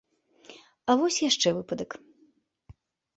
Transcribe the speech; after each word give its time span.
А 0.89 0.95
вось 1.01 1.19
яшчэ 1.29 1.49
выпадак. 1.57 1.89